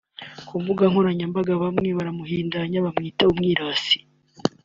Ku 0.47 0.53
mbuga 0.61 0.83
nkoranyambaga 0.91 1.53
bamwe 1.63 1.89
baramuhindanya 1.97 2.77
bamwita 2.85 3.23
umwirasi 3.31 3.97